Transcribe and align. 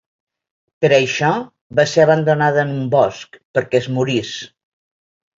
Per 0.83 0.89
això, 0.95 1.27
va 1.79 1.85
ser 1.91 2.01
abandonada 2.05 2.63
en 2.67 2.71
un 2.77 2.87
bosc 2.95 3.37
perquè 3.59 3.83
es 3.83 3.91
morís. 3.99 4.33